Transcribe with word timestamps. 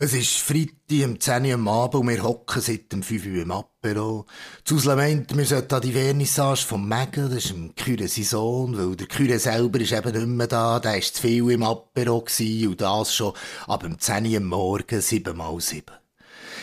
Es 0.00 0.14
ist 0.14 0.38
Freitag 0.38 1.08
um 1.08 1.18
10 1.18 1.46
Uhr 1.46 1.54
am 1.54 1.66
Abend 1.66 1.96
und 1.96 2.08
wir 2.08 2.22
hocken 2.22 2.62
seit 2.62 2.92
dem 2.92 3.02
5 3.02 3.26
Uhr 3.26 3.42
im 3.42 3.50
Apero. 3.50 4.26
Zusle 4.62 4.94
meint, 4.94 5.36
wir 5.36 5.44
sollten 5.44 5.74
an 5.74 5.80
die 5.80 5.90
Vernissage 5.90 6.64
vom 6.64 6.88
Megen, 6.88 7.28
das 7.28 7.46
ist 7.46 7.50
im 7.50 7.74
Küre 7.74 8.06
sein 8.06 8.78
weil 8.78 8.94
der 8.94 9.08
Küre 9.08 9.40
selber 9.40 9.80
ist 9.80 9.90
eben 9.90 10.12
nicht 10.12 10.26
mehr 10.28 10.46
da, 10.46 10.78
der 10.78 10.92
war 10.92 11.00
zu 11.00 11.20
viel 11.20 11.50
im 11.50 11.64
Apero 11.64 12.18
und 12.18 12.80
das 12.80 13.12
schon 13.12 13.32
ab 13.66 13.82
dem 13.82 13.98
10 13.98 14.26
Uhr 14.26 14.36
am 14.36 14.44
Morgen, 14.44 15.00
7 15.00 15.36
mal 15.36 15.60
7. 15.60 15.86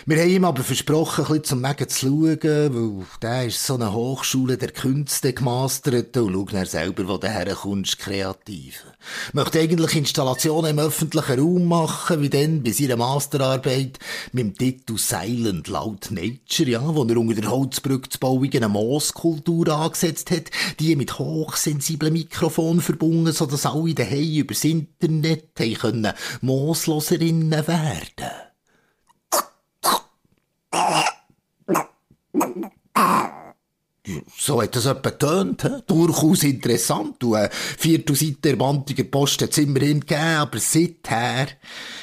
Wir 0.07 0.19
haben 0.19 0.29
ihm 0.29 0.45
aber 0.45 0.61
versprochen, 0.61 1.25
ein 1.25 1.27
bisschen 1.29 1.43
zum 1.45 1.61
Megen 1.61 1.89
zu 1.89 2.05
schauen, 2.05 2.39
weil 2.43 3.05
der 3.23 3.47
ist 3.47 3.65
so 3.65 3.73
eine 3.73 3.91
Hochschule 3.91 4.55
der 4.55 4.69
Künste 4.69 5.33
gemastert 5.33 6.15
und 6.17 6.31
schaut 6.31 6.53
er 6.53 6.67
selber, 6.67 7.07
wo 7.07 7.17
der 7.17 7.31
herkommst, 7.31 7.97
kreativ. 7.97 8.85
Möchte 9.33 9.59
eigentlich 9.59 9.95
Installationen 9.95 10.77
im 10.77 10.79
öffentlichen 10.79 11.39
Raum 11.39 11.65
machen, 11.65 12.21
wie 12.21 12.29
dann 12.29 12.61
bei 12.61 12.69
seiner 12.69 12.97
Masterarbeit 12.97 13.97
mit 14.31 14.43
dem 14.43 14.55
Titel 14.55 14.99
Silent 14.99 15.69
Loud 15.69 16.11
Nature, 16.11 16.69
ja, 16.69 16.83
wo 16.83 17.03
er 17.03 17.17
unter 17.17 17.41
der 17.41 17.49
Holzbrücke 17.49 18.07
zu 18.07 18.19
Bauung 18.19 18.51
eine 18.53 18.69
Mooskultur 18.69 19.69
angesetzt 19.69 20.29
hat, 20.29 20.51
die 20.79 20.95
mit 20.95 21.17
hochsensiblen 21.17 22.13
Mikrofonen 22.13 22.81
verbunden, 22.81 23.33
sodass 23.33 23.65
alle 23.65 23.95
daheim 23.95 24.35
übers 24.35 24.65
Internet 24.65 25.55
können 25.55 26.13
Moosloserinnen 26.41 27.67
werden. 27.67 28.44
So 34.37 34.61
hat 34.61 34.75
das 34.75 34.85
etwa 34.85 35.09
getönt, 35.09 35.63
he? 35.63 35.69
durchaus 35.87 36.43
interessant. 36.43 37.23
Und 37.23 37.35
eine 37.35 37.49
Viertelseite 37.51 38.49
ermanntiger 38.49 39.03
Post 39.03 39.41
hat 39.41 39.51
es 39.51 39.57
immerhin 39.57 40.01
gegeben, 40.01 40.21
aber 40.21 40.59
seither, 40.59 41.47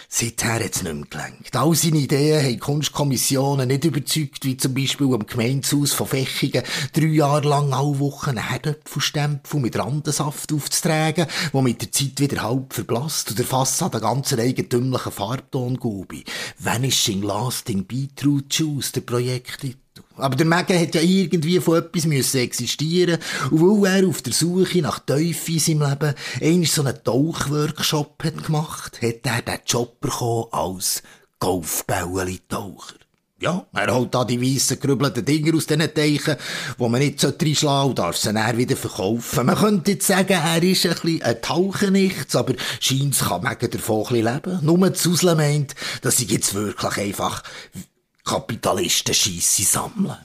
seither 0.09 0.55
hat 0.55 0.75
es 0.75 0.83
nicht 0.83 0.95
mehr 0.95 1.07
gelenkt. 1.09 1.57
All 1.57 1.75
seine 1.75 1.99
Ideen 1.99 2.45
haben 2.45 2.59
Kunstkommissionen 2.59 3.69
nicht 3.69 3.85
überzeugt, 3.85 4.45
wie 4.45 4.57
zum 4.57 4.75
Beispiel 4.75 5.15
am 5.15 5.27
Gemeindehaus 5.27 5.93
von 5.93 6.09
Fechingen 6.09 6.65
drei 6.93 7.07
Jahre 7.07 7.49
lang 7.49 7.73
alle 7.73 7.99
Wochen 8.01 8.31
einen 8.31 8.49
Herdöpfelstempel 8.49 9.61
mit 9.61 9.79
Randensaft 9.79 10.53
aufzutragen, 10.53 11.27
der 11.53 11.63
mit 11.63 11.83
der 11.83 11.93
Zeit 11.93 12.19
wieder 12.19 12.43
halb 12.43 12.73
verblasst 12.75 13.31
und 13.31 13.39
der 13.39 13.47
Fassade 13.47 13.99
einen 13.99 14.03
ganz 14.03 14.33
eigentümlichen 14.33 15.13
Farbton 15.13 15.77
gube. 15.77 16.25
Vanishing 16.59 17.23
Lasting 17.23 17.85
Beetroot 17.85 18.53
Juice, 18.53 18.93
der 18.93 19.03
Projekttitel. 19.03 19.82
Aber 20.23 20.37
der 20.37 20.47
Megan 20.47 20.79
hat 20.79 20.95
ja 20.95 21.01
irgendwie 21.01 21.61
von 21.61 21.79
etwas 21.79 22.07
müssen 22.07 22.41
existieren 22.41 23.19
und 23.51 23.61
weil 23.61 24.03
er 24.03 24.09
auf 24.09 24.23
der 24.23 24.33
Suche 24.33 24.81
nach 24.81 25.01
Teufel 25.01 25.55
in 25.55 25.59
seinem 25.59 25.91
Leben 25.91 26.15
einmal 26.41 26.67
so 26.67 26.83
einen 26.83 27.05
Tauchworkshop 27.05 28.23
hat 28.25 28.45
gemacht, 28.45 29.01
hat 29.03 29.27
er 29.27 29.43
den 29.43 29.61
Job 29.67 30.01
bekommen 30.01 30.47
als 30.53 31.03
Golfbäueli-Taucher. 31.41 33.03
Ja, 33.43 33.67
er 33.73 33.93
holt 33.93 34.15
da 34.15 34.25
die 34.25 34.41
weissen 34.41 34.79
gerübelten 34.79 35.25
Dinger 35.25 35.57
aus 35.57 35.67
diesen 35.67 35.93
Teichen, 35.93 36.37
wo 36.79 36.89
man 36.89 37.01
nicht 37.01 37.25
reinschlagen 37.25 37.57
sollte 37.57 37.89
und 37.89 37.99
darf 37.99 38.17
sie 38.17 38.33
dann 38.33 38.57
wieder 38.57 38.77
verkaufen. 38.77 39.47
Man 39.47 39.57
könnte 39.57 39.91
jetzt 39.91 40.07
sagen, 40.07 40.35
er 40.35 40.63
ist 40.63 40.87
ein 40.87 40.93
bisschen 40.93 41.23
ein 41.23 41.43
Tauchenichts, 41.43 42.37
aber 42.37 42.55
scheint 42.79 43.19
kann 43.19 43.43
Megan 43.43 43.71
davon 43.71 44.07
ein 44.07 44.15
bisschen 44.15 44.35
leben. 44.35 44.59
Nur 44.63 44.95
Zusle 44.95 45.35
meint, 45.35 45.75
dass 46.03 46.19
sie 46.19 46.27
jetzt 46.27 46.55
wirklich 46.55 46.97
einfach 46.99 47.43
Kapitalisten 48.25 49.15
Scheisse 49.15 49.65
sammeln. 49.65 50.17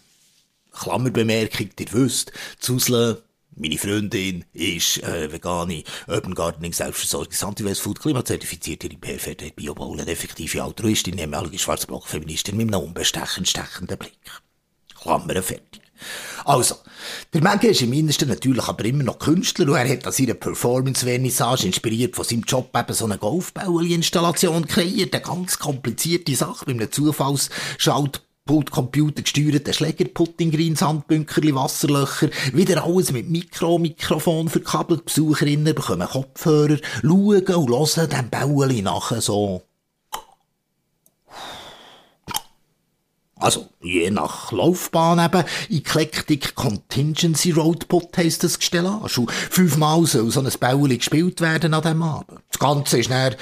Klammerbemerkung, 0.72 1.70
ihr 1.80 1.94
wisst, 1.94 2.32
Zusle, 2.60 3.24
meine 3.56 3.80
Freundin 3.80 4.46
ist 4.54 5.02
äh, 5.02 5.32
vegane 5.32 5.84
Urban 6.08 6.36
Gardening 6.36 6.74
Selbstversorgungs 6.74 7.44
Anti-Waste 7.44 7.84
Food 7.84 8.00
klimazertifizierte 8.00 8.88
Repair-Fairtrade 8.92 9.54
Biobaulen, 9.54 10.08
effektive 10.08 10.62
Altruistin, 10.62 11.18
ehemalige 11.18 11.58
Schwarzblock-Feministin 11.58 12.56
mit 12.56 12.68
einem 12.68 12.84
unbestechend 12.86 13.50
stechenden 13.50 13.98
Blick. 13.98 14.14
Klammer 15.02 15.42
fertig. 15.42 15.82
Also, 16.48 16.76
der 17.34 17.44
Menge 17.44 17.68
ist 17.68 17.82
im 17.82 17.92
Innersten 17.92 18.30
natürlich 18.30 18.64
aber 18.64 18.86
immer 18.86 19.04
noch 19.04 19.20
Künstler 19.20 19.68
und 19.68 19.76
er 19.76 19.90
hat 19.90 20.08
an 20.08 20.14
seiner 20.14 20.34
Performance-Vernissage 20.34 21.66
inspiriert 21.66 22.16
von 22.16 22.24
seinem 22.24 22.44
Job 22.44 22.70
eben 22.74 22.94
so 22.94 23.04
eine 23.04 23.18
Golfbaueli-Installation 23.18 24.66
kreiert, 24.66 25.14
eine 25.14 25.24
ganz 25.24 25.60
komplizierte 25.60 26.34
Sache 26.38 26.64
mit 26.68 26.78
einem 26.78 26.90
Zufallsschalt 26.90 28.22
Computer 28.72 29.24
gesteuerten 29.24 29.74
Schlägerputting-Greens, 29.74 30.82
Handbünkerli, 30.82 31.54
Wasserlöcher, 31.54 32.30
wieder 32.54 32.86
alles 32.86 33.12
mit 33.12 33.30
Mikro, 33.30 33.78
Mikrofon 33.78 34.48
verkabelt. 34.48 35.04
Besucherinnen 35.04 35.76
bekommen 35.76 36.08
Kopfhörer, 36.08 36.78
schauen 37.02 37.46
und 37.46 37.70
hören 37.70 38.10
dem 38.10 38.30
Baueli 38.30 38.82
nachher 38.82 39.20
so. 39.20 39.67
Also, 43.40 43.68
je 43.82 44.10
nach 44.10 44.52
Laufbahn 44.52 45.24
eben, 45.24 45.44
Eclectic 45.70 46.56
Contingency 46.56 47.52
Roadput 47.52 48.18
heisst 48.18 48.44
das 48.44 48.58
Gestellage. 48.58 49.20
Und 49.20 49.32
fünfmal 49.32 50.06
soll 50.06 50.32
so 50.32 50.40
ein 50.40 50.52
Bäueli 50.60 50.98
gespielt 50.98 51.40
werden 51.40 51.76
an 51.76 51.84
diesem 51.84 52.02
Abend. 52.02 52.40
Das 52.50 52.60
Ganze 52.60 52.98
ist 52.98 53.12
dann 53.12 53.36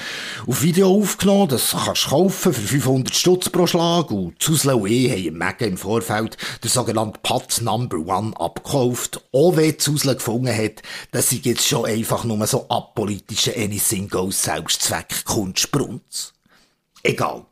auf 0.46 0.62
Video 0.62 0.94
aufgenommen, 0.94 1.48
das 1.48 1.70
kannst 1.70 2.06
du 2.06 2.10
kaufen 2.10 2.52
für 2.52 2.60
500 2.60 3.14
Stutz 3.14 3.48
pro 3.48 3.66
Schlag. 3.66 4.10
Und 4.10 4.42
Zusle 4.42 4.76
und 4.76 4.90
ich 4.90 5.10
haben 5.10 5.24
im 5.24 5.38
Mega 5.38 5.64
im 5.64 5.78
Vorfeld 5.78 6.36
den 6.62 6.70
sogenannten 6.70 7.18
Patz 7.22 7.62
Number 7.62 7.96
One 7.96 8.38
abgekauft. 8.38 9.22
Auch 9.32 9.56
wenn 9.56 9.78
Zusle 9.78 10.16
gefunden 10.16 10.54
hat, 10.54 10.82
dass 11.12 11.30
sie 11.30 11.40
jetzt 11.42 11.66
schon 11.66 11.86
einfach 11.86 12.24
nur 12.24 12.46
so 12.46 12.66
apolitische 12.68 13.56
Anything 13.56 14.08
Goes 14.10 14.42
Selbstzweck 14.42 15.24
Kunstbrunz. 15.24 16.34
Egal. 17.02 17.46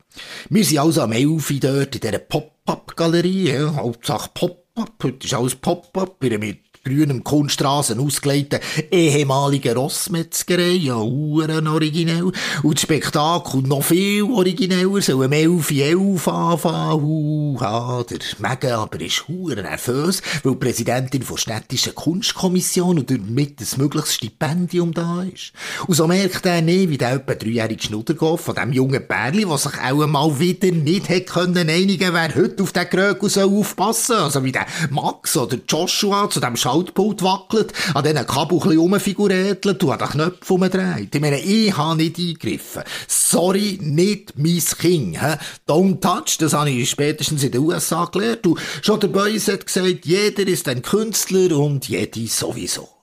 Wir 0.49 0.65
sind 0.65 0.79
also 0.79 1.03
am 1.03 1.13
Elfi 1.13 1.61
dort 1.61 1.95
in 1.95 2.01
dieser 2.01 2.19
Pop-Up-Galerie, 2.19 3.51
ja, 3.51 3.75
Hauptsache 3.75 4.31
Pop-Up, 4.35 4.93
heute 5.03 5.27
ist 5.27 5.35
alles 5.35 5.55
Pop-Up, 5.55 6.23
mit 6.23 6.61
grünem 6.85 7.25
Kunststraßen 7.25 7.99
ausgelegten 7.99 8.61
ehemaligen 8.91 9.77
Rossmetzgerei, 9.77 10.73
ja, 10.73 10.97
uren 10.97 11.67
originell. 11.67 12.33
Und 12.63 12.75
das 12.75 12.83
Spektakel 12.83 13.63
noch 13.63 13.85
viel 13.85 14.25
origineller, 14.25 15.01
soll 15.01 15.25
am 15.25 15.33
11 15.33 15.71
11 15.71 16.29
anfangen, 16.29 17.03
huha, 17.03 18.05
der 18.09 18.19
Megan 18.39 18.81
aber 18.81 19.01
ist 19.01 19.27
huren 19.29 19.65
nervös, 19.65 20.23
weil 20.43 20.53
die 20.53 20.59
Präsidentin 20.59 21.25
der 21.29 21.37
städtischen 21.37 21.95
Kunstkommission 21.95 22.99
und 22.99 23.11
damit 23.11 23.61
ein 23.61 23.79
mögliches 23.79 24.15
Stipendium 24.15 24.93
da 24.93 25.23
ist. 25.23 25.53
Und 25.87 25.95
so 25.95 26.07
merkt 26.07 26.45
er 26.47 26.63
nicht, 26.63 26.91
wie 26.91 26.99
der 26.99 27.15
etwa 27.15 27.35
dreijährige 27.35 27.83
Schnuddergolf 27.83 28.43
von 28.43 28.55
dem 28.55 28.73
jungen 28.73 29.07
Bärli, 29.07 29.45
der 29.45 29.59
sich 29.59 29.81
auch 29.81 30.07
mal 30.07 30.39
wieder 30.39 30.71
nicht 30.71 31.09
hätte 31.09 31.33
können 31.33 31.69
einigen, 31.69 32.13
wer 32.13 32.35
heute 32.35 32.63
auf 32.63 32.73
den 32.73 32.89
Krökel 32.89 33.29
soll 33.31 33.65
also 34.11 34.45
wie 34.45 34.53
der 34.53 34.67
Max 34.91 35.37
oder 35.37 35.59
Joshua 35.69 36.29
zu 36.29 36.41
dem 36.41 36.57
Schaltpult 36.75 37.23
wackelt, 37.23 37.73
an 37.95 38.03
diesen 38.03 38.27
Kabel 38.27 38.61
ein 38.63 38.79
rumfigurätelt 38.79 39.83
und 39.83 39.91
an 39.91 39.99
den 39.99 40.09
Knöpfen 40.09 40.57
umdreht. 40.57 41.15
Ich 41.15 41.21
meine, 41.21 41.41
ich 41.41 41.77
habe 41.77 41.97
nicht 41.97 42.19
eingegriffen. 42.19 42.83
Sorry, 43.07 43.79
nicht 43.81 44.35
mein 44.37 44.59
Kind. 44.79 45.21
He? 45.21 45.37
Don't 45.69 46.01
touch, 46.01 46.39
das 46.39 46.53
habe 46.53 46.71
ich 46.71 46.91
spätestens 46.91 47.45
in 47.45 47.53
den 47.53 47.61
USA 47.61 48.07
gelernt. 48.07 48.47
Und 48.47 48.59
schon 48.83 49.01
der 49.01 49.09
Beuys 49.09 49.49
hat 49.49 49.67
gesagt, 49.67 50.05
jeder 50.05 50.47
ist 50.47 50.69
ein 50.69 50.83
Künstler 50.83 51.57
und 51.57 51.89
jede 51.89 52.27
sowieso. 52.27 52.94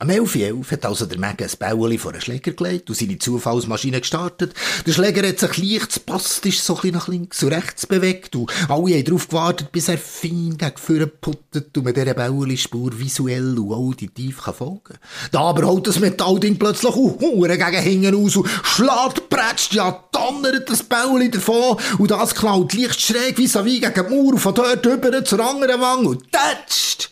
Am 0.00 0.10
11.11 0.10 0.70
hat 0.70 0.86
also 0.86 1.06
der 1.06 1.18
Megan 1.18 1.48
ein 1.48 1.58
Bäueli 1.58 1.98
vor 1.98 2.12
den 2.12 2.20
Schläger 2.20 2.52
gelegt 2.52 2.88
und 2.88 2.94
seine 2.94 3.18
Zufallsmaschine 3.18 3.98
gestartet. 3.98 4.54
Der 4.86 4.92
Schläger 4.92 5.26
hat 5.26 5.40
sich 5.40 5.56
leicht 5.56 5.92
spastisch 5.92 6.60
so 6.60 6.78
ein 6.84 6.92
nach 6.92 7.08
links 7.08 7.42
und 7.42 7.52
rechts 7.52 7.84
bewegt 7.84 8.36
und 8.36 8.48
alle 8.68 8.94
haben 8.94 9.04
darauf 9.04 9.26
gewartet, 9.26 9.72
bis 9.72 9.88
er 9.88 9.98
fein 9.98 10.56
gegen 10.56 10.76
vorne 10.76 11.08
puttet 11.08 11.76
und 11.76 11.82
man 11.84 11.94
dieser 11.94 12.14
Bäueli-Spur 12.14 12.96
visuell 12.96 13.58
und 13.58 13.72
auditiv 13.72 14.40
kann 14.40 14.54
folgen 14.54 14.98
Da 15.32 15.40
aber 15.40 15.66
holt 15.66 15.88
das 15.88 15.98
Metallding 15.98 16.60
plötzlich 16.60 16.92
auch 16.92 17.20
Huren 17.20 17.58
gegen 17.58 17.82
hinten 17.82 18.24
aus 18.24 18.36
und 18.36 18.48
schlägt, 18.62 19.28
prätscht, 19.28 19.74
ja, 19.74 20.04
donnert 20.12 20.70
das 20.70 20.84
Bäueli 20.84 21.28
davon 21.28 21.76
und 21.98 22.12
das 22.12 22.36
klaut 22.36 22.72
leicht 22.72 23.00
schräg 23.00 23.36
vis-à-vis 23.36 23.80
gegen 23.80 23.94
die 23.94 24.14
Mauer 24.14 24.34
und 24.34 24.38
von 24.38 24.54
dort 24.54 24.86
rüber 24.86 25.24
zur 25.24 25.40
anderen 25.40 25.80
Wange 25.80 26.10
und 26.10 26.22
tätscht 26.30 27.10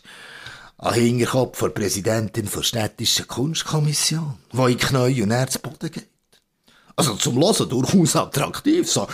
an 0.78 0.94
Hinterkopf 0.94 1.58
der 1.60 1.68
Präsidentin 1.70 2.48
der 2.54 2.62
städtischen 2.62 3.26
Kunstkommission, 3.26 4.34
die 4.52 4.72
in 4.72 4.78
Knie 4.78 5.22
und 5.22 5.30
Herz 5.30 5.58
Boden 5.58 5.90
geht. 5.90 6.08
Also 6.96 7.14
zum 7.14 7.36
Hören 7.36 7.68
durchaus 7.68 8.16
attraktiv, 8.16 8.90
so, 8.90 9.06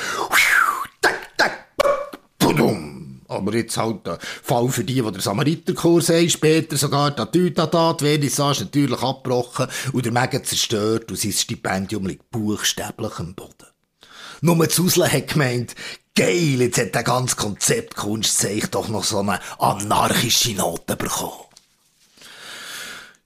tak, 1.01 1.37
tak, 1.37 1.67
budum. 2.39 3.23
Aber 3.29 3.55
jetzt 3.55 3.77
halt 3.77 4.07
der 4.07 4.19
Fall 4.21 4.69
für 4.69 4.85
die, 4.85 5.01
die 5.01 5.13
der 5.13 5.21
Samariterkurs 5.21 6.11
haben, 6.11 6.29
später 6.29 6.77
sogar 6.77 7.13
der 7.13 7.31
Tütata, 7.31 7.95
die 7.95 8.31
natürlich 8.61 9.03
abgebrochen 9.03 9.69
und 9.93 10.05
der 10.05 10.13
Mega 10.13 10.43
zerstört 10.43 11.11
und 11.11 11.19
sein 11.19 11.33
Stipendium 11.33 12.07
liegt 12.07 12.31
buchstäblich 12.31 13.19
am 13.19 13.35
Boden. 13.35 13.67
Nur 14.43 14.69
Zusle 14.69 15.11
hat 15.11 15.29
gemeint, 15.29 15.75
geil, 16.15 16.61
jetzt 16.61 16.79
hat 16.79 16.95
der 16.95 17.05
ganze 17.05 17.37
Konzept 17.37 17.97
Kunstzeich 17.97 18.67
doch 18.71 18.89
noch 18.89 19.05
so 19.05 19.21
eine 19.21 19.41
anarchische 19.59 20.55
Note 20.55 20.97
bekommen. 20.97 21.42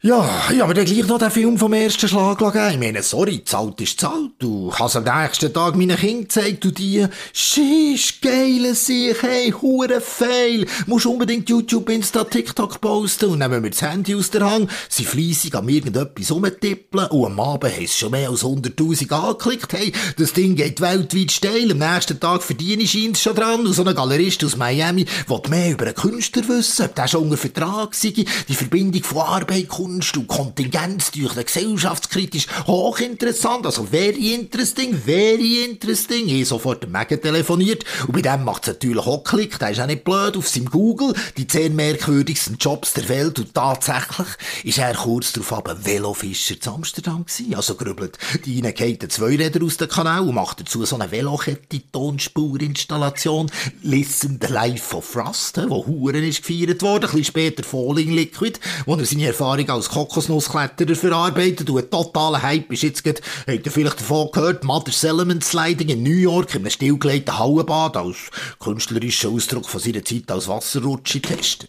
Ja, 0.06 0.24
ich 0.52 0.60
habe 0.60 0.72
mir 0.72 0.84
gleich 0.84 1.04
noch 1.08 1.18
den 1.18 1.32
Film 1.32 1.58
vom 1.58 1.72
ersten 1.72 2.08
Schlag 2.08 2.38
gegeben. 2.38 2.70
Ich 2.70 2.78
meine, 2.78 3.02
sorry, 3.02 3.42
zahlt 3.42 3.80
ist 3.80 3.98
zahlt. 3.98 4.34
Du 4.38 4.72
hast 4.72 4.94
am 4.94 5.02
nächsten 5.02 5.52
Tag 5.52 5.74
meinen 5.74 5.96
Kindern 5.96 6.22
gezeigt, 6.22 6.62
du 6.62 6.70
die, 6.70 7.04
schisch, 7.32 8.20
geile 8.20 8.76
sich, 8.76 9.20
hey, 9.20 9.50
hure 9.50 10.00
Fail. 10.00 10.64
Musst 10.86 11.06
unbedingt 11.06 11.50
YouTube, 11.50 11.90
Insta, 11.90 12.22
TikTok 12.22 12.80
posten 12.80 13.30
und 13.30 13.40
nehmen 13.40 13.64
wir 13.64 13.70
das 13.70 13.82
Handy 13.82 14.14
aus 14.14 14.30
der 14.30 14.48
Hand, 14.48 14.70
sie 14.88 15.04
fleissig 15.04 15.52
an 15.56 15.68
irgendetwas 15.68 16.30
rumtippeln 16.30 17.08
und 17.08 17.26
am 17.26 17.40
Abend 17.40 17.74
haben 17.74 17.88
schon 17.88 18.12
mehr 18.12 18.30
als 18.30 18.44
100.000 18.44 19.12
angeklickt. 19.12 19.72
Hey, 19.72 19.92
das 20.18 20.32
Ding 20.34 20.54
geht 20.54 20.80
weltweit 20.80 21.32
steil. 21.32 21.72
Am 21.72 21.78
nächsten 21.78 22.20
Tag 22.20 22.44
verdiene 22.44 22.84
ich 22.84 22.94
ihn 22.94 23.16
schon 23.16 23.34
dran 23.34 23.66
und 23.66 23.72
so 23.72 23.84
ein 23.84 23.92
Galerist 23.92 24.44
aus 24.44 24.56
Miami 24.56 25.04
will 25.26 25.40
mehr 25.48 25.72
über 25.72 25.86
einen 25.86 25.96
Künstler 25.96 26.46
wissen, 26.46 26.84
ob 26.84 26.94
der 26.94 27.08
schon 27.08 27.24
unter 27.24 27.36
Vertrag 27.36 27.92
sei, 27.92 28.12
die 28.48 28.54
Verbindung 28.54 29.02
von 29.02 29.22
Arbeit, 29.22 29.66
Kunst, 29.66 29.95
Kunst 29.96 30.16
und 30.18 30.28
Kontingenz 30.28 31.10
durch 31.12 31.32
den 31.32 31.46
gesellschaftskritisch. 31.46 32.46
Hochinteressant, 32.66 33.64
also 33.64 33.82
very 33.82 34.34
interesting, 34.34 34.94
very 34.94 35.64
interesting. 35.64 36.28
Ich 36.28 36.48
sofort 36.48 36.82
den 36.82 36.92
Megan 36.92 37.22
telefoniert 37.22 37.86
und 38.06 38.12
bei 38.12 38.20
dem 38.20 38.44
macht 38.44 38.64
es 38.64 38.74
natürlich 38.74 39.06
auch 39.06 39.24
Klick, 39.24 39.58
der 39.58 39.70
ist 39.70 39.80
auch 39.80 39.86
nicht 39.86 40.04
blöd, 40.04 40.36
auf 40.36 40.48
seinem 40.48 40.70
Google, 40.70 41.14
die 41.38 41.46
zehn 41.46 41.74
merkwürdigsten 41.74 42.58
Jobs 42.58 42.92
der 42.92 43.08
Welt 43.08 43.38
und 43.38 43.54
tatsächlich 43.54 44.26
ist 44.64 44.76
er 44.76 44.92
kurz 44.92 45.32
darauf 45.32 45.54
aber 45.54 45.86
Velofischer 45.86 46.60
zu 46.60 46.72
Amsterdam 46.72 47.24
gewesen, 47.24 47.54
also 47.54 47.74
grübelt 47.74 48.18
die 48.44 48.58
eine 48.58 48.74
geht 48.74 49.10
zwei 49.10 49.36
Räder 49.36 49.64
aus 49.64 49.78
dem 49.78 49.88
Kanal 49.88 50.28
und 50.28 50.34
macht 50.34 50.60
dazu 50.60 50.84
so 50.84 50.96
eine 50.96 51.10
Velokette-Tonspurinstallation, 51.10 53.50
Listen 53.82 54.38
the 54.42 54.48
Life 54.52 54.94
of 54.94 55.16
Rust, 55.16 55.58
wo 55.68 55.86
Huren 55.86 56.22
ist 56.22 56.46
gefeiert 56.46 56.82
worden, 56.82 57.04
ein 57.04 57.10
bisschen 57.10 57.24
später 57.24 57.64
Falling 57.64 58.12
Liquid, 58.12 58.60
wo 58.84 58.96
er 58.96 59.06
seine 59.06 59.28
Erfahrung 59.28 59.70
als 59.70 59.85
als 59.86 59.94
Kokosnusskletterer 59.94 60.94
verarbeitet 60.94 61.70
und 61.70 61.78
ein 61.78 61.90
totaler 61.90 62.42
Hype 62.42 62.72
ist 62.72 62.82
jetzt 62.82 63.04
gerade, 63.04 63.20
habt 63.46 63.66
ihr 63.66 63.72
vielleicht 63.72 64.00
davon 64.00 64.30
gehört, 64.32 64.64
Mother 64.64 64.92
Element 65.08 65.44
Sliding 65.44 65.88
in 65.88 66.02
New 66.02 66.10
York 66.10 66.54
in 66.54 66.62
einem 66.62 66.70
stillgelegten 66.70 67.38
Hallenbad 67.38 67.96
als 67.96 68.16
künstlerischer 68.58 69.28
Ausdruck 69.28 69.68
von 69.68 69.80
seiner 69.80 70.04
Zeit 70.04 70.30
als 70.30 70.48
Wasserrutsche-Tester. 70.48 71.68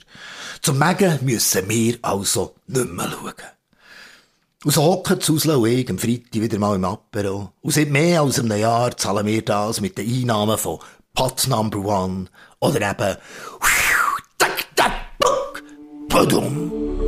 Zum 0.61 0.79
Megen 0.79 1.19
müssen 1.21 1.69
wir 1.69 1.97
also 2.01 2.55
nicht 2.67 2.91
mehr 2.91 3.11
schauen. 3.11 3.33
Und 4.63 4.71
so 4.71 4.81
hocken 4.81 5.21
Susla 5.21 5.55
und 5.55 5.67
ich 5.67 5.89
am 5.89 5.99
Freitag 5.99 6.33
wieder 6.33 6.57
mal 6.57 6.75
im 6.75 6.85
Apero. 6.85 7.53
Und 7.61 7.73
seit 7.73 7.89
mehr 7.89 8.21
als 8.21 8.39
einem 8.39 8.57
Jahr 8.57 8.97
zahlen 8.97 9.27
wir 9.27 9.45
das 9.45 9.81
mit 9.81 9.97
den 9.97 10.09
Einnahmen 10.09 10.57
von 10.57 10.79
Pot 11.13 11.47
Number 11.47 11.79
One 11.79 12.25
oder 12.59 12.89
eben 12.89 13.17
Badum. 16.09 17.06